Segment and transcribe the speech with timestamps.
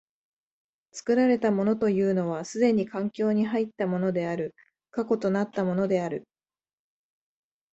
[0.93, 4.55] 作られたものというのは既に環境に入ったものである、
[4.89, 6.25] 過去となったものである。